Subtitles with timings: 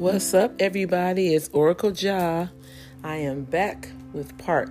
[0.00, 1.34] What's up, everybody?
[1.34, 2.46] It's Oracle Ja.
[3.04, 4.70] I am back with part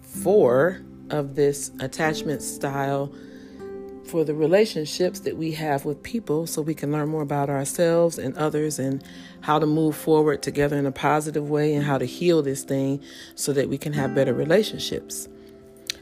[0.00, 0.80] four
[1.10, 3.12] of this attachment style
[4.06, 8.18] for the relationships that we have with people so we can learn more about ourselves
[8.18, 9.04] and others and
[9.42, 13.02] how to move forward together in a positive way and how to heal this thing
[13.34, 15.28] so that we can have better relationships.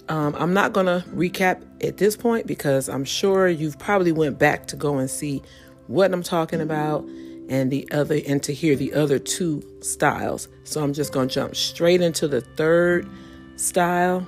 [0.09, 4.39] Um, I'm not going to recap at this point because I'm sure you've probably went
[4.39, 5.43] back to go and see
[5.89, 7.05] what I'm talking about
[7.49, 10.49] and the other and to hear the other two styles.
[10.65, 13.09] So I'm just going to jump straight into the third
[13.57, 14.27] style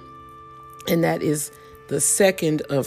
[0.88, 1.50] and that is
[1.88, 2.86] the second of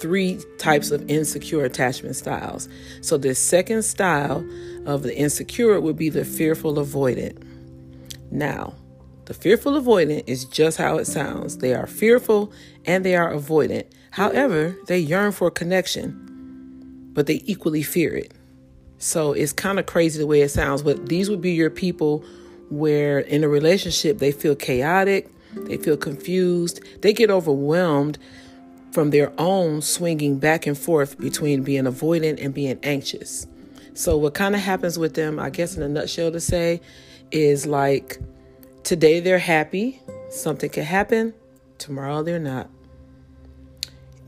[0.00, 2.68] three types of insecure attachment styles.
[3.00, 4.46] So the second style
[4.84, 7.42] of the insecure would be the fearful avoidant.
[8.30, 8.74] Now,
[9.24, 11.58] the fearful avoidant is just how it sounds.
[11.58, 12.52] They are fearful
[12.84, 13.86] and they are avoidant.
[14.10, 18.32] However, they yearn for connection, but they equally fear it.
[18.98, 22.24] So it's kind of crazy the way it sounds, but these would be your people
[22.70, 28.18] where in a relationship they feel chaotic, they feel confused, they get overwhelmed
[28.92, 33.46] from their own swinging back and forth between being avoidant and being anxious.
[33.94, 36.80] So, what kind of happens with them, I guess, in a nutshell to say,
[37.30, 38.18] is like
[38.84, 40.00] today they're happy,
[40.30, 41.34] something can happen,
[41.78, 42.70] tomorrow they're not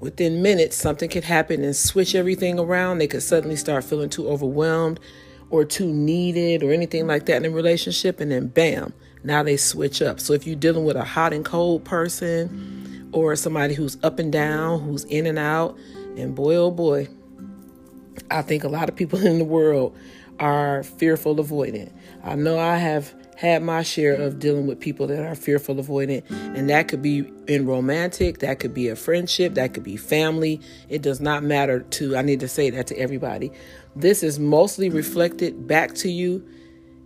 [0.01, 2.99] within minutes, something could happen and switch everything around.
[2.99, 5.01] They could suddenly start feeling too overwhelmed
[5.51, 8.21] or too needed or anything like that in a relationship.
[8.21, 8.93] And then, bam,
[9.25, 10.21] now they switch up.
[10.21, 14.33] So if you're dealing with a hot and cold person or somebody who's up and
[14.33, 15.77] down, who's in and out,
[16.17, 17.09] and boy, oh boy,
[18.31, 19.97] I think a lot of people in the world
[20.39, 21.93] are fearful avoidant.
[22.23, 26.29] I know I have had my share of dealing with people that are fearful avoidant.
[26.29, 30.61] And that could be in romantic that could be a friendship that could be family.
[30.89, 33.53] It does not matter to i need to say that to everybody.
[33.95, 36.45] This is mostly reflected back to you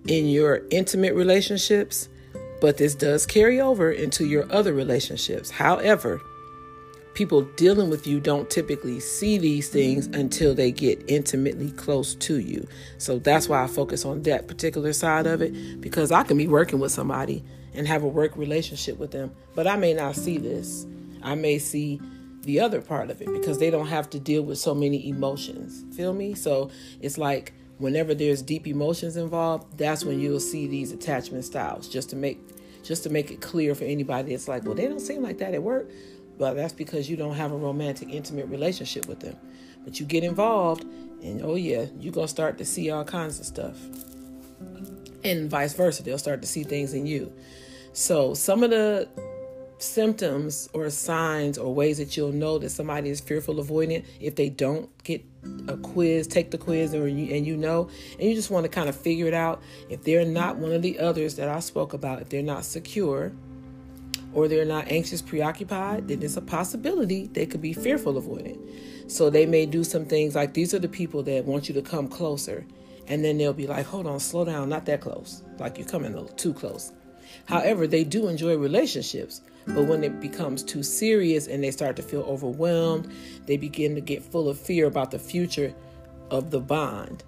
[0.08, 2.08] in your intimate relationships
[2.62, 5.50] but this does carry over into your other relationships.
[5.50, 6.22] However
[7.14, 12.38] people dealing with you don't typically see these things until they get intimately close to
[12.38, 12.66] you.
[12.98, 16.48] So that's why I focus on that particular side of it because I can be
[16.48, 20.38] working with somebody and have a work relationship with them, but I may not see
[20.38, 20.86] this.
[21.22, 22.00] I may see
[22.42, 25.84] the other part of it because they don't have to deal with so many emotions.
[25.96, 26.34] Feel me?
[26.34, 31.88] So it's like whenever there's deep emotions involved, that's when you'll see these attachment styles
[31.88, 32.40] just to make
[32.82, 35.54] just to make it clear for anybody it's like, well, they don't seem like that
[35.54, 35.88] at work.
[36.38, 39.36] But that's because you don't have a romantic, intimate relationship with them.
[39.84, 40.84] But you get involved,
[41.22, 43.76] and oh, yeah, you're going to start to see all kinds of stuff.
[45.24, 47.32] And vice versa, they'll start to see things in you.
[47.92, 49.08] So, some of the
[49.82, 54.48] symptoms or signs or ways that you'll know that somebody is fearful avoidant if they
[54.48, 55.24] don't get
[55.68, 57.88] a quiz, take the quiz, or you, and you know,
[58.18, 59.60] and you just want to kind of figure it out.
[59.88, 63.32] If they're not one of the others that I spoke about, if they're not secure,
[64.32, 68.58] or they're not anxious, preoccupied, then it's a possibility they could be fearful avoidant.
[69.10, 71.82] So they may do some things like these are the people that want you to
[71.82, 72.64] come closer.
[73.08, 75.42] And then they'll be like, hold on, slow down, not that close.
[75.58, 76.92] Like you're coming a little too close.
[77.46, 79.40] However, they do enjoy relationships.
[79.66, 83.12] But when it becomes too serious and they start to feel overwhelmed,
[83.46, 85.74] they begin to get full of fear about the future
[86.30, 87.22] of the bond.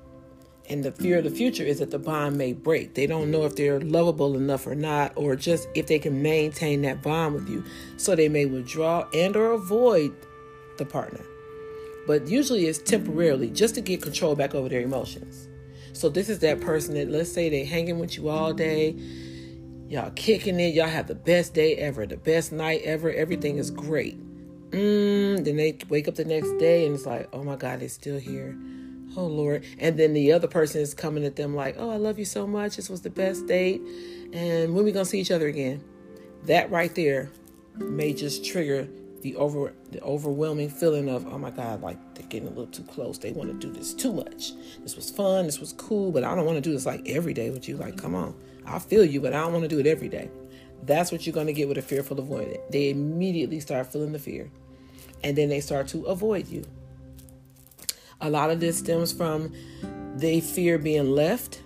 [0.71, 2.95] And the fear of the future is that the bond may break.
[2.95, 6.83] They don't know if they're lovable enough or not, or just if they can maintain
[6.83, 7.63] that bond with you.
[7.99, 10.15] So they may withdraw and or avoid
[10.79, 11.25] the partner.
[12.07, 15.49] But usually it's temporarily just to get control back over their emotions.
[15.93, 18.97] So this is that person that let's say they hanging with you all day,
[19.89, 23.71] y'all kicking it, y'all have the best day ever, the best night ever, everything is
[23.71, 24.19] great.
[24.71, 27.89] Mm, then they wake up the next day and it's like, oh my God, they're
[27.89, 28.59] still here
[29.17, 29.65] oh Lord.
[29.79, 32.47] And then the other person is coming at them like, oh, I love you so
[32.47, 32.77] much.
[32.77, 33.81] This was the best date.
[34.33, 35.83] And when we gonna see each other again?
[36.45, 37.31] That right there
[37.77, 38.89] may just trigger
[39.23, 42.83] the over the overwhelming feeling of, oh my God, like they're getting a little too
[42.83, 43.19] close.
[43.19, 44.53] They want to do this too much.
[44.83, 47.33] This was fun, this was cool, but I don't want to do this like every
[47.33, 47.79] day with you.
[47.79, 48.35] Like, come on.
[48.67, 50.31] I feel you, but I don't want to do it every day.
[50.83, 52.71] That's what you're going to get with a fearful avoidant.
[52.71, 54.51] They immediately start feeling the fear.
[55.23, 56.65] And then they start to avoid you.
[58.25, 59.53] A lot of this stems from
[60.17, 61.63] they fear being left.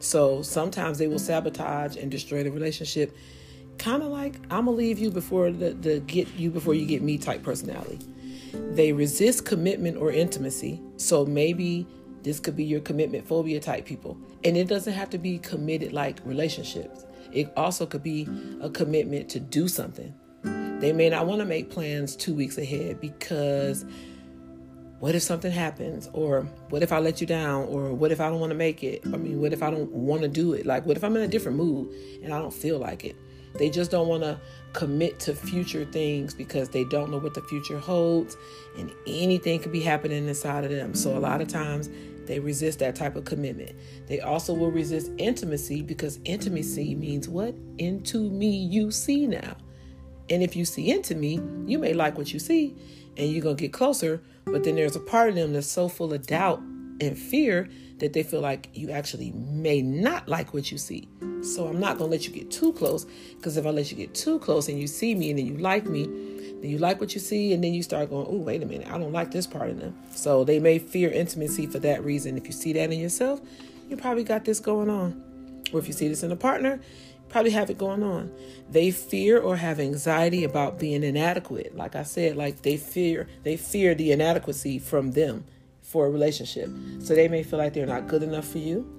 [0.00, 3.16] So sometimes they will sabotage and destroy the relationship.
[3.78, 7.02] Kind of like I'm gonna leave you before the, the get you before you get
[7.02, 8.00] me type personality.
[8.52, 10.82] They resist commitment or intimacy.
[10.96, 11.86] So maybe
[12.22, 14.18] this could be your commitment phobia type people.
[14.42, 17.04] And it doesn't have to be committed like relationships.
[17.32, 18.28] It also could be
[18.60, 20.12] a commitment to do something.
[20.80, 23.84] They may not want to make plans two weeks ahead because
[25.00, 26.08] what if something happens?
[26.12, 27.64] Or what if i let you down?
[27.64, 29.02] Or what if i don't want to make it?
[29.04, 30.66] I mean what if i don't want to do it?
[30.66, 33.16] Like what if i'm in a different mood and i don't feel like it?
[33.58, 34.38] They just don't want to
[34.72, 38.36] commit to future things because they don't know what the future holds
[38.78, 40.94] and anything could be happening inside of them.
[40.94, 41.88] So a lot of times
[42.26, 43.72] they resist that type of commitment.
[44.06, 47.54] They also will resist intimacy because intimacy means what?
[47.78, 49.56] Into me you see now.
[50.28, 52.76] And if you see into me you may like what you see
[53.16, 54.22] and you're going to get closer.
[54.44, 56.60] But then there's a part of them that's so full of doubt
[57.00, 57.68] and fear
[57.98, 61.08] that they feel like you actually may not like what you see.
[61.42, 63.96] So I'm not going to let you get too close because if I let you
[63.96, 67.00] get too close and you see me and then you like me, then you like
[67.00, 69.30] what you see and then you start going, oh, wait a minute, I don't like
[69.30, 69.96] this part of them.
[70.10, 72.36] So they may fear intimacy for that reason.
[72.36, 73.40] If you see that in yourself,
[73.88, 75.22] you probably got this going on.
[75.72, 76.80] Or if you see this in a partner,
[77.28, 78.32] probably have it going on.
[78.70, 81.76] They fear or have anxiety about being inadequate.
[81.76, 85.44] Like I said, like they fear they fear the inadequacy from them
[85.82, 86.68] for a relationship.
[87.00, 88.92] So they may feel like they're not good enough for you.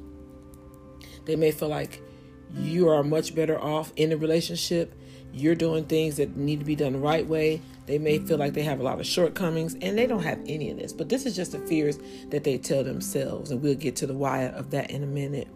[1.26, 2.02] They may feel like
[2.54, 4.94] you are much better off in a relationship.
[5.34, 7.62] You're doing things that need to be done the right way.
[7.86, 10.72] They may feel like they have a lot of shortcomings and they don't have any
[10.72, 10.94] of this.
[10.94, 13.52] But this is just the fears that they tell themselves.
[13.52, 15.48] And we'll get to the why of that in a minute.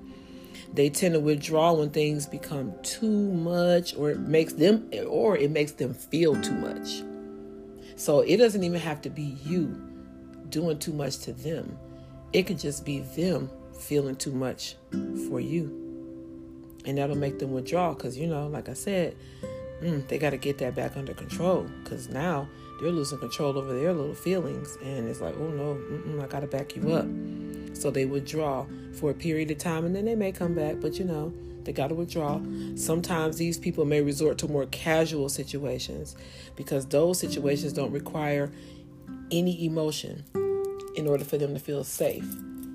[0.73, 5.51] They tend to withdraw when things become too much or it makes them or it
[5.51, 7.03] makes them feel too much.
[7.95, 9.79] So it doesn't even have to be you
[10.49, 11.77] doing too much to them.
[12.33, 13.49] It could just be them
[13.79, 14.75] feeling too much
[15.29, 15.77] for you.
[16.85, 19.15] And that'll make them withdraw because, you know, like I said,
[19.81, 22.47] mm, they got to get that back under control because now
[22.79, 24.77] they're losing control over their little feelings.
[24.83, 27.05] And it's like, oh no, I got to back you up.
[27.81, 30.99] So they withdraw for a period of time and then they may come back, but
[30.99, 31.33] you know,
[31.63, 32.39] they got to withdraw.
[32.75, 36.15] Sometimes these people may resort to more casual situations
[36.55, 38.51] because those situations don't require
[39.31, 40.23] any emotion
[40.95, 42.25] in order for them to feel safe.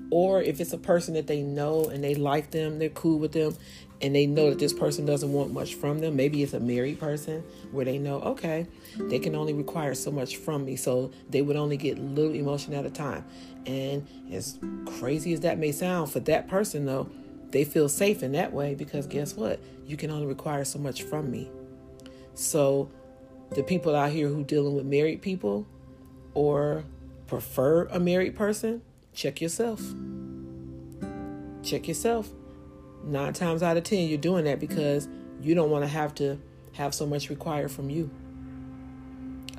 [0.09, 3.33] Or if it's a person that they know and they like them, they're cool with
[3.33, 3.55] them,
[4.01, 6.15] and they know that this person doesn't want much from them.
[6.15, 8.67] Maybe it's a married person where they know, okay,
[8.97, 10.75] they can only require so much from me.
[10.75, 13.25] So they would only get little emotion at a time.
[13.67, 14.57] And as
[14.99, 17.09] crazy as that may sound, for that person though,
[17.51, 19.59] they feel safe in that way because guess what?
[19.85, 21.51] You can only require so much from me.
[22.33, 22.89] So
[23.51, 25.67] the people out here who dealing with married people
[26.33, 26.83] or
[27.27, 28.81] prefer a married person,
[29.13, 29.81] check yourself.
[31.63, 32.31] Check yourself
[33.07, 35.07] nine times out of ten you're doing that because
[35.41, 36.37] you don't want to have to
[36.73, 38.09] have so much required from you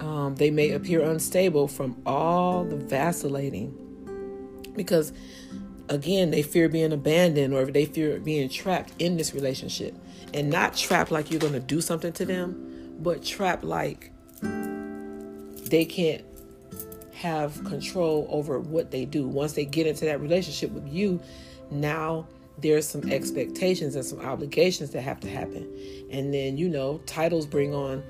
[0.00, 3.76] um, they may appear unstable from all the vacillating
[4.78, 5.12] because
[5.90, 9.94] again they fear being abandoned or they fear being trapped in this relationship
[10.32, 14.10] and not trapped like you're going to do something to them but trapped like
[15.68, 16.24] they can't
[17.12, 21.20] have control over what they do once they get into that relationship with you
[21.70, 22.26] now
[22.60, 25.66] there's some expectations and some obligations that have to happen.
[26.10, 28.02] And then, you know, titles bring on,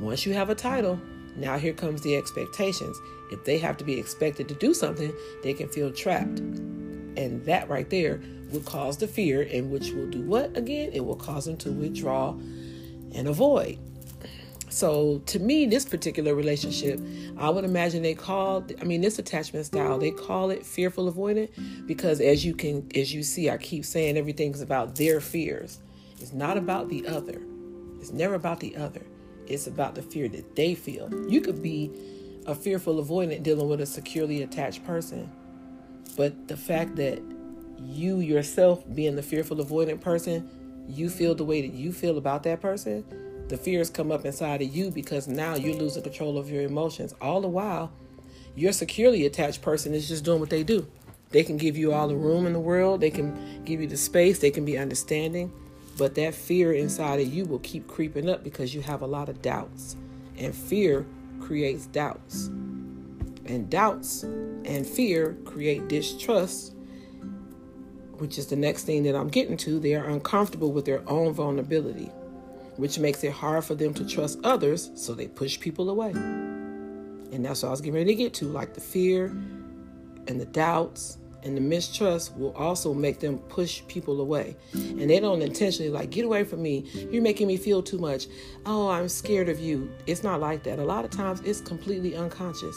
[0.00, 1.00] once you have a title,
[1.36, 2.98] now here comes the expectations.
[3.30, 5.12] If they have to be expected to do something,
[5.42, 6.38] they can feel trapped.
[6.38, 8.20] And that right there
[8.50, 10.90] will cause the fear, and which will do what again?
[10.92, 12.30] It will cause them to withdraw
[13.12, 13.78] and avoid.
[14.68, 17.00] So to me, this particular relationship,
[17.38, 21.86] I would imagine they call, I mean, this attachment style, they call it fearful avoidant
[21.86, 25.80] because as you can, as you see, I keep saying everything's about their fears.
[26.20, 27.40] It's not about the other.
[28.00, 29.06] It's never about the other.
[29.46, 31.08] It's about the fear that they feel.
[31.30, 31.90] You could be
[32.46, 35.30] a fearful avoidant dealing with a securely attached person,
[36.16, 37.20] but the fact that
[37.84, 40.48] you yourself being the fearful avoidant person,
[40.88, 43.04] you feel the way that you feel about that person,
[43.48, 47.14] the fears come up inside of you because now you're losing control of your emotions.
[47.20, 47.92] All the while,
[48.54, 50.86] your securely attached person is just doing what they do.
[51.30, 53.96] They can give you all the room in the world, they can give you the
[53.96, 55.52] space, they can be understanding,
[55.98, 59.28] but that fear inside of you will keep creeping up because you have a lot
[59.28, 59.96] of doubts.
[60.38, 61.04] And fear
[61.40, 62.46] creates doubts.
[63.46, 66.74] And doubts and fear create distrust,
[68.18, 69.78] which is the next thing that I'm getting to.
[69.78, 72.10] They are uncomfortable with their own vulnerability
[72.76, 76.10] which makes it hard for them to trust others, so they push people away.
[76.10, 78.46] And that's what I was getting ready to get to.
[78.46, 79.26] Like the fear
[80.28, 84.56] and the doubts and the mistrust will also make them push people away.
[84.72, 86.84] And they don't intentionally like, get away from me.
[87.10, 88.26] You're making me feel too much.
[88.66, 89.88] Oh, I'm scared of you.
[90.06, 90.80] It's not like that.
[90.80, 92.76] A lot of times it's completely unconscious.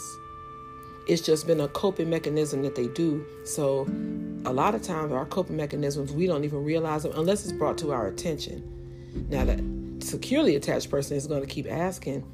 [1.08, 3.26] It's just been a coping mechanism that they do.
[3.44, 3.88] So
[4.44, 7.76] a lot of times our coping mechanisms, we don't even realize them unless it's brought
[7.78, 9.26] to our attention.
[9.28, 9.58] Now that
[9.98, 12.24] securely attached person is going to keep asking,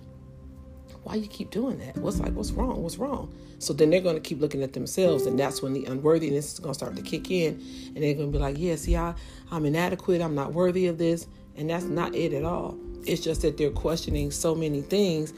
[1.07, 1.97] why you keep doing that?
[1.99, 2.83] What's like, what's wrong?
[2.83, 3.33] What's wrong?
[3.61, 6.59] So then they're going to keep looking at themselves, and that's when the unworthiness is
[6.59, 7.63] going to start to kick in,
[7.95, 9.15] and they're going to be like, yeah, see, I,
[9.53, 10.21] I'm inadequate.
[10.21, 11.29] I'm not worthy of this.
[11.55, 12.77] And that's not it at all.
[13.07, 15.33] It's just that they're questioning so many things.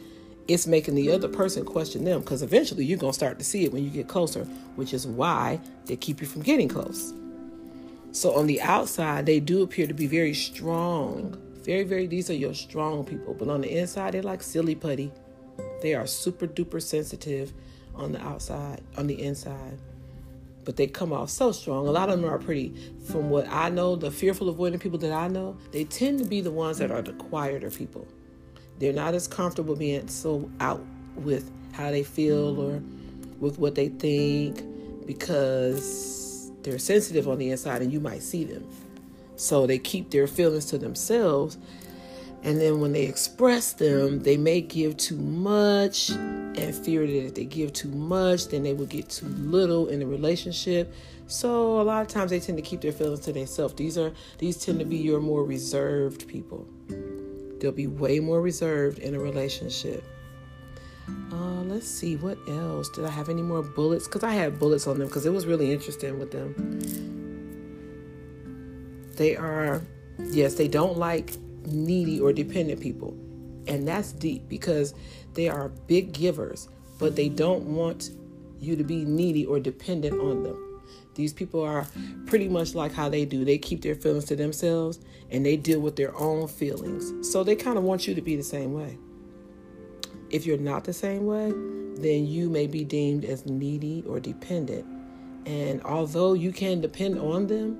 [0.48, 3.64] It's making the other person question them because eventually you're going to start to see
[3.64, 4.44] it when you get closer,
[4.76, 7.12] which is why they keep you from getting close.
[8.12, 11.38] So on the outside, they do appear to be very strong.
[11.62, 13.34] Very, very, these are your strong people.
[13.34, 15.12] But on the inside, they're like silly putty.
[15.80, 17.52] They are super duper sensitive
[17.94, 19.78] on the outside, on the inside.
[20.64, 21.86] But they come off so strong.
[21.86, 22.74] A lot of them are pretty,
[23.06, 26.40] from what I know, the fearful, avoiding people that I know, they tend to be
[26.40, 28.06] the ones that are the quieter people.
[28.78, 30.84] They're not as comfortable being so out
[31.16, 32.82] with how they feel or
[33.40, 34.62] with what they think
[35.06, 38.68] because they're sensitive on the inside and you might see them.
[39.36, 41.56] So they keep their feelings to themselves
[42.42, 47.34] and then when they express them, they may give too much and fear that if
[47.34, 50.92] they give too much, then they will get too little in the relationship.
[51.26, 53.74] So a lot of times they tend to keep their feelings to themselves.
[53.74, 56.66] These are these tend to be your more reserved people.
[57.60, 60.04] They'll be way more reserved in a relationship.
[61.32, 62.88] Uh, let's see what else.
[62.90, 64.06] Did I have any more bullets?
[64.06, 66.54] Because I had bullets on them because it was really interesting with them.
[69.16, 69.82] They are,
[70.30, 71.32] yes, they don't like
[71.72, 73.16] needy or dependent people.
[73.66, 74.94] And that's deep because
[75.34, 78.10] they are big givers, but they don't want
[78.58, 80.64] you to be needy or dependent on them.
[81.14, 81.86] These people are
[82.26, 83.44] pretty much like how they do.
[83.44, 87.28] They keep their feelings to themselves and they deal with their own feelings.
[87.30, 88.98] So they kind of want you to be the same way.
[90.30, 91.52] If you're not the same way,
[92.00, 94.86] then you may be deemed as needy or dependent.
[95.46, 97.78] And although you can depend on them,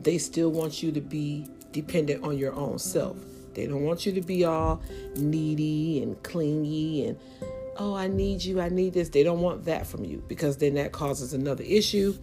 [0.00, 3.16] they still want you to be dependent on your own self.
[3.54, 4.80] They don't want you to be all
[5.16, 7.18] needy and clingy and,
[7.76, 9.08] oh, I need you, I need this.
[9.08, 12.16] They don't want that from you because then that causes another issue.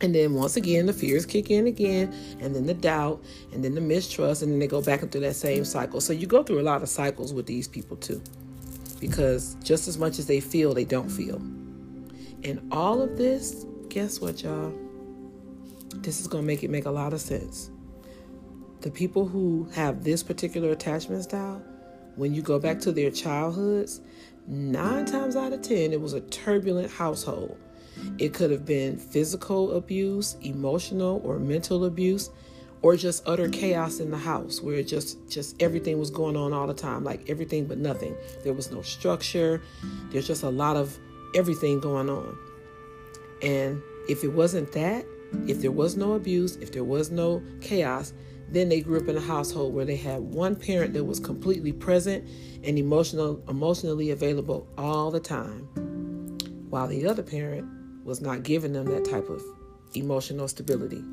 [0.00, 3.74] And then once again, the fears kick in again, and then the doubt, and then
[3.74, 6.00] the mistrust, and then they go back into that same cycle.
[6.00, 8.22] So you go through a lot of cycles with these people too,
[8.98, 11.36] because just as much as they feel, they don't feel.
[12.44, 14.72] And all of this, guess what, y'all?
[15.96, 17.69] This is going to make it make a lot of sense
[18.82, 21.62] the people who have this particular attachment style,
[22.16, 24.00] when you go back to their childhoods,
[24.46, 27.56] nine times out of ten, it was a turbulent household.
[28.18, 32.30] It could have been physical abuse, emotional or mental abuse,
[32.82, 36.66] or just utter chaos in the house where just just everything was going on all
[36.66, 38.16] the time, like everything but nothing.
[38.42, 39.60] There was no structure.
[40.10, 40.98] There's just a lot of
[41.34, 42.38] everything going on.
[43.42, 45.04] And if it wasn't that,
[45.46, 48.12] if there was no abuse, if there was no chaos,
[48.52, 51.72] then they grew up in a household where they had one parent that was completely
[51.72, 52.28] present
[52.64, 55.68] and emotional, emotionally available all the time,
[56.68, 57.68] while the other parent
[58.04, 59.42] was not giving them that type of
[59.94, 61.04] emotional stability.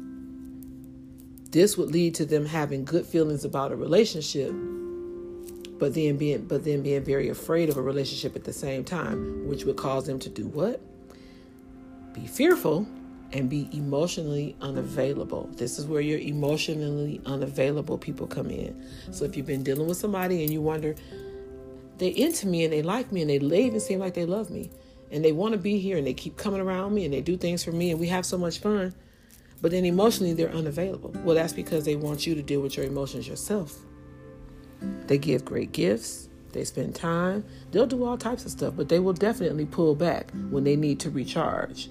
[1.52, 4.52] This would lead to them having good feelings about a relationship,
[5.80, 9.48] but then being but then being very afraid of a relationship at the same time,
[9.48, 10.82] which would cause them to do what?
[12.14, 12.88] Be fearful
[13.34, 15.50] and be emotionally unavailable.
[15.54, 18.82] This is where your emotionally unavailable people come in.
[19.12, 20.96] So if you've been dealing with somebody and you wonder,
[21.98, 24.50] they into me and they like me and they, they even seem like they love
[24.50, 24.70] me
[25.12, 27.38] and they want to be here and they keep coming around me and they do
[27.38, 28.94] things for me and we have so much fun,
[29.62, 31.14] but then emotionally they're unavailable.
[31.24, 33.78] Well, that's because they want you to deal with your emotions yourself.
[35.08, 36.30] They give great gifts.
[36.54, 37.44] They spend time.
[37.72, 41.00] They'll do all types of stuff, but they will definitely pull back when they need
[41.02, 41.90] to recharge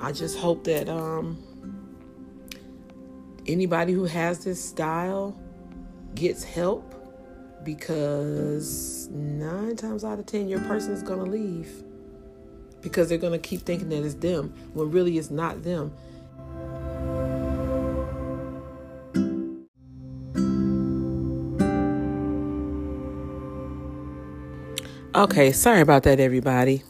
[0.00, 1.42] I just hope that um,
[3.46, 5.38] anybody who has this style
[6.14, 6.94] gets help
[7.64, 11.82] because nine times out of ten, your person is going to leave
[12.80, 15.92] because they're going to keep thinking that it's them when really it's not them.
[25.14, 26.84] Okay, sorry about that, everybody.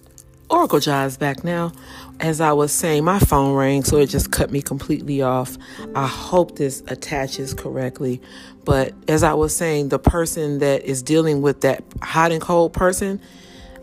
[0.58, 1.70] Oracle Jai's back now.
[2.18, 5.56] As I was saying, my phone rang, so it just cut me completely off.
[5.94, 8.20] I hope this attaches correctly.
[8.64, 12.72] But as I was saying, the person that is dealing with that hot and cold
[12.72, 13.20] person,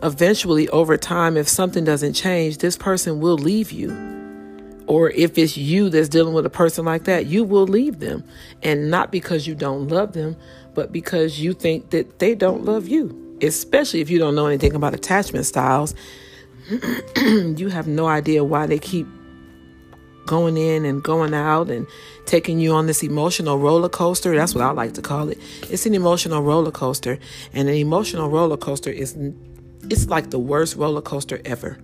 [0.02, 3.88] eventually over time, if something doesn't change, this person will leave you.
[4.86, 8.22] Or if it's you that's dealing with a person like that, you will leave them.
[8.62, 10.36] And not because you don't love them,
[10.74, 13.38] but because you think that they don't love you.
[13.40, 15.94] Especially if you don't know anything about attachment styles
[17.16, 19.06] you have no idea why they keep
[20.26, 21.86] going in and going out and
[22.26, 24.34] taking you on this emotional roller coaster.
[24.34, 25.38] That's what I like to call it.
[25.70, 27.18] It's an emotional roller coaster,
[27.52, 29.16] and an emotional roller coaster is
[29.88, 31.78] it's like the worst roller coaster ever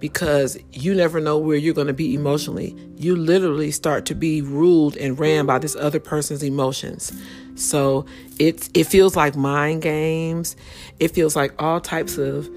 [0.00, 2.76] because you never know where you're going to be emotionally.
[2.96, 7.12] You literally start to be ruled and ran by this other person's emotions.
[7.54, 8.04] So
[8.40, 10.56] it's it feels like mind games.
[10.98, 12.50] It feels like all types of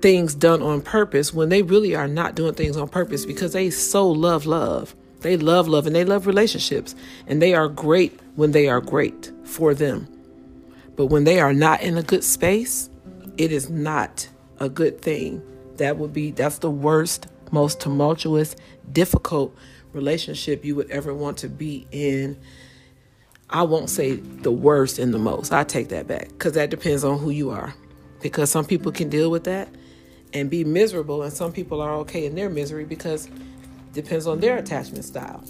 [0.00, 3.70] things done on purpose when they really are not doing things on purpose because they
[3.70, 4.94] so love love.
[5.20, 6.94] They love love and they love relationships
[7.26, 10.06] and they are great when they are great for them.
[10.96, 12.90] But when they are not in a good space,
[13.36, 14.28] it is not
[14.60, 15.42] a good thing.
[15.76, 18.56] That would be that's the worst, most tumultuous,
[18.92, 19.56] difficult
[19.92, 22.38] relationship you would ever want to be in.
[23.50, 25.52] I won't say the worst and the most.
[25.52, 27.74] I take that back cuz that depends on who you are.
[28.20, 29.68] Because some people can deal with that
[30.32, 33.28] and be miserable and some people are okay in their misery because
[33.92, 35.42] depends on their attachment style.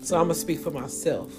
[0.00, 1.32] So i'm gonna speak for myself.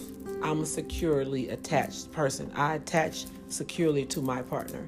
[0.43, 2.51] I'm a securely attached person.
[2.55, 4.88] I attach securely to my partner.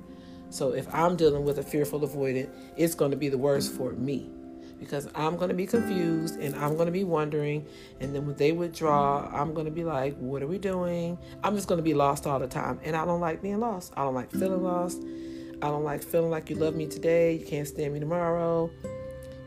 [0.50, 3.92] So if i'm dealing with a fearful avoidant it's going to be the worst for
[3.92, 4.30] me
[4.80, 7.66] because i'm going to be confused and i'm going to be wondering
[8.00, 11.18] and then when they withdraw i'm going to be like what are we doing?
[11.44, 13.94] I'm just going to be lost all the time and i don't like being lost.
[13.96, 15.02] I don't like feeling lost
[15.62, 18.72] I don't like feeling like you love me today, you can't stand me tomorrow.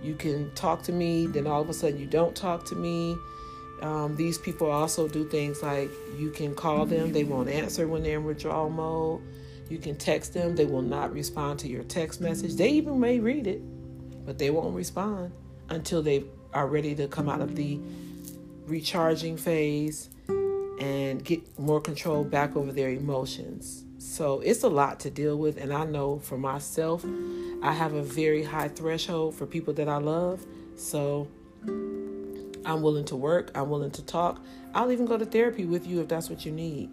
[0.02, 3.16] You can talk to me, then all of a sudden you don't talk to me.
[3.80, 8.02] Um, these people also do things like you can call them, they won't answer when
[8.02, 9.22] they're in withdrawal mode.
[9.70, 12.56] You can text them, they will not respond to your text message.
[12.56, 13.62] They even may read it,
[14.26, 15.32] but they won't respond
[15.70, 17.80] until they are ready to come out of the
[18.66, 20.10] recharging phase
[20.82, 23.84] and get more control back over their emotions.
[23.98, 25.56] So it's a lot to deal with.
[25.56, 27.04] And I know for myself,
[27.62, 30.44] I have a very high threshold for people that I love.
[30.74, 31.28] So
[31.62, 34.44] I'm willing to work, I'm willing to talk.
[34.74, 36.90] I'll even go to therapy with you if that's what you need.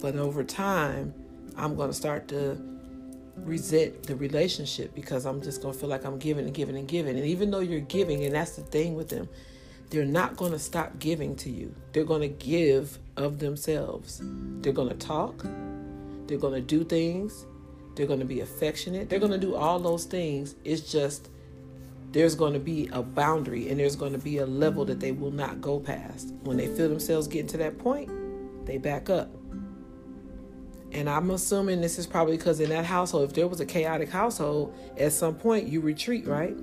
[0.00, 1.12] But over time,
[1.58, 2.56] I'm going to start to
[3.36, 6.88] resent the relationship because I'm just going to feel like I'm giving and giving and
[6.88, 7.18] giving.
[7.18, 9.28] And even though you're giving, and that's the thing with them,
[9.90, 11.74] they're not going to stop giving to you.
[11.92, 14.20] They're going to give of themselves.
[14.60, 15.44] They're going to talk.
[16.26, 17.46] They're going to do things.
[17.94, 19.08] They're going to be affectionate.
[19.08, 20.54] They're going to do all those things.
[20.64, 21.30] It's just
[22.12, 25.12] there's going to be a boundary and there's going to be a level that they
[25.12, 26.32] will not go past.
[26.42, 28.10] When they feel themselves getting to that point,
[28.66, 29.30] they back up.
[30.92, 34.08] And I'm assuming this is probably because in that household, if there was a chaotic
[34.08, 36.56] household, at some point you retreat, right?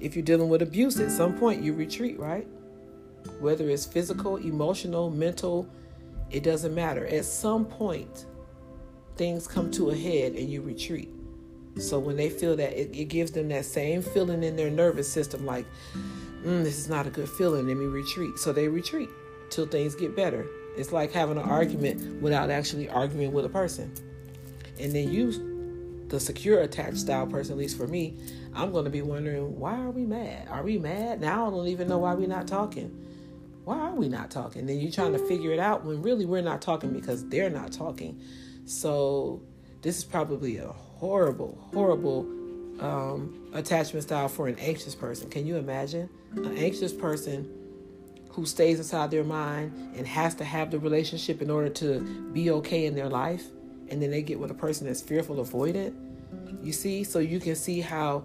[0.00, 2.46] If you're dealing with abuse, at some point you retreat, right?
[3.40, 5.68] Whether it's physical, emotional, mental,
[6.30, 7.06] it doesn't matter.
[7.06, 8.26] At some point,
[9.16, 11.10] things come to a head and you retreat.
[11.78, 15.10] So when they feel that, it, it gives them that same feeling in their nervous
[15.10, 15.66] system like,
[16.42, 17.66] mm, this is not a good feeling.
[17.66, 18.38] Let me retreat.
[18.38, 19.08] So they retreat
[19.50, 20.46] till things get better.
[20.76, 23.92] It's like having an argument without actually arguing with a person.
[24.78, 25.57] And then you,
[26.08, 28.16] the secure attached style person, at least for me,
[28.54, 30.48] I'm going to be wondering, why are we mad?
[30.48, 31.20] Are we mad?
[31.20, 33.06] Now I don't even know why we're not talking.
[33.64, 34.66] Why are we not talking?
[34.66, 37.72] Then you're trying to figure it out when really we're not talking because they're not
[37.72, 38.20] talking.
[38.64, 39.42] So
[39.82, 42.20] this is probably a horrible, horrible
[42.80, 45.28] um, attachment style for an anxious person.
[45.28, 47.52] Can you imagine an anxious person
[48.30, 52.00] who stays inside their mind and has to have the relationship in order to
[52.32, 53.44] be okay in their life,
[53.90, 55.94] and then they get with a person that's fearful, avoidant?
[56.62, 58.24] You see, so you can see how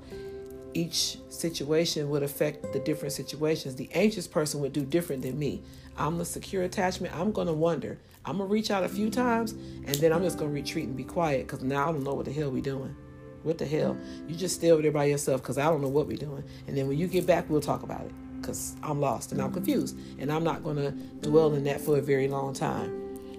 [0.74, 3.76] each situation would affect the different situations.
[3.76, 5.62] The anxious person would do different than me.
[5.98, 7.16] I'm the secure attachment.
[7.16, 8.00] I'm going to wonder.
[8.26, 10.88] I'm going to reach out a few times and then I'm just going to retreat
[10.88, 12.96] and be quiet because now I don't know what the hell we doing.
[13.44, 13.98] What the hell?
[14.28, 16.44] You just stay over there by yourself because I don't know what we're doing.
[16.68, 19.52] And then when you get back, we'll talk about it because I'm lost and I'm
[19.52, 19.98] confused.
[20.18, 20.92] And I'm not going to
[21.28, 22.90] dwell in that for a very long time.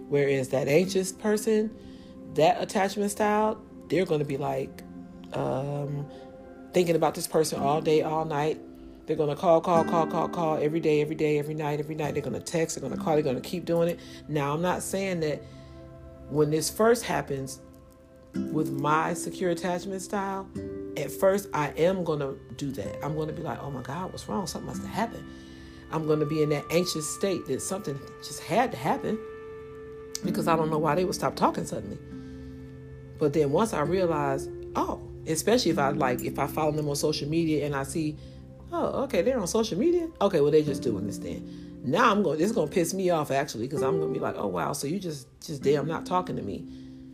[0.08, 1.74] Whereas that anxious person,
[2.34, 4.82] that attachment style, they're going to be like,
[5.32, 6.06] um,
[6.72, 8.60] thinking about this person all day, all night.
[9.06, 11.94] They're going to call, call, call, call, call every day, every day, every night, every
[11.94, 12.14] night.
[12.14, 14.00] They're going to text, they're going to call, they're going to keep doing it.
[14.28, 15.42] Now, I'm not saying that
[16.30, 17.60] when this first happens
[18.34, 20.48] with my secure attachment style,
[20.96, 23.04] at first I am going to do that.
[23.04, 24.46] I'm going to be like, oh my God, what's wrong?
[24.46, 25.24] Something must have happened.
[25.92, 29.18] I'm going to be in that anxious state that something just had to happen
[30.24, 31.98] because I don't know why they would stop talking suddenly.
[33.24, 36.94] But then once I realize, oh, especially if I like if I follow them on
[36.94, 38.18] social media and I see,
[38.70, 40.10] oh, okay, they're on social media.
[40.20, 41.80] Okay, well they're just doing this then.
[41.82, 42.36] Now I'm going.
[42.36, 44.48] This is going to piss me off actually because I'm going to be like, oh
[44.48, 46.66] wow, so you just just damn not talking to me,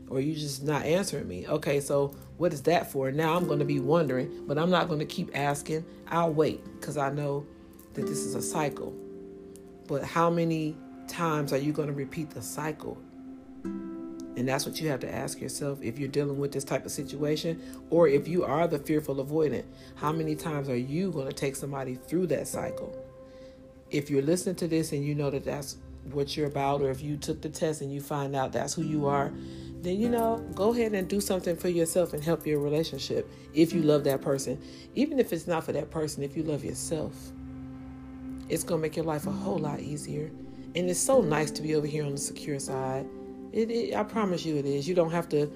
[0.08, 1.46] or you just not answering me.
[1.46, 3.12] Okay, so what is that for?
[3.12, 5.84] Now I'm going to be wondering, but I'm not going to keep asking.
[6.08, 7.46] I'll wait because I know
[7.94, 8.92] that this is a cycle.
[9.86, 13.00] But how many times are you going to repeat the cycle?
[14.36, 16.92] And that's what you have to ask yourself if you're dealing with this type of
[16.92, 19.64] situation, or if you are the fearful avoidant.
[19.96, 22.96] How many times are you going to take somebody through that cycle?
[23.90, 25.76] If you're listening to this and you know that that's
[26.12, 28.82] what you're about, or if you took the test and you find out that's who
[28.82, 29.32] you are,
[29.82, 33.72] then you know, go ahead and do something for yourself and help your relationship if
[33.72, 34.60] you love that person.
[34.94, 37.14] Even if it's not for that person, if you love yourself,
[38.48, 40.30] it's going to make your life a whole lot easier.
[40.76, 43.06] And it's so nice to be over here on the secure side.
[43.52, 44.88] It, it, I promise you it is.
[44.88, 45.50] You don't have to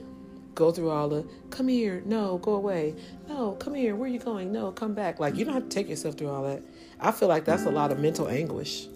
[0.54, 2.94] go through all the come here, no, go away.
[3.28, 4.52] No, come here, where are you going?
[4.52, 5.20] No, come back.
[5.20, 6.62] Like you don't have to take yourself through all that.
[7.00, 8.87] I feel like that's a lot of mental anguish.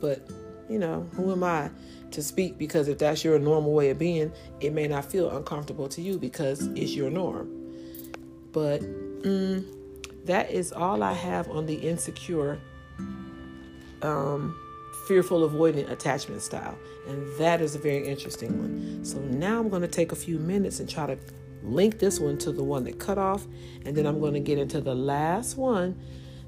[0.00, 0.28] But,
[0.68, 1.70] you know, who am I
[2.10, 5.88] to speak because if that's your normal way of being, it may not feel uncomfortable
[5.90, 7.50] to you because it's your norm.
[8.52, 9.64] But mm,
[10.24, 12.60] that is all I have on the insecure
[14.02, 14.54] um
[15.06, 16.76] fearful avoidant attachment style.
[17.08, 19.04] And that is a very interesting one.
[19.04, 21.18] So now I'm going to take a few minutes and try to
[21.62, 23.46] link this one to the one that cut off.
[23.84, 26.00] And then I'm going to get into the last one,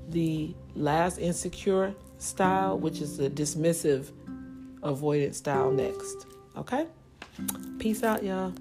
[0.09, 4.11] the last insecure style, which is the dismissive
[4.81, 6.27] avoidant style next.
[6.57, 6.87] Okay?
[7.79, 8.53] Peace out, y'all.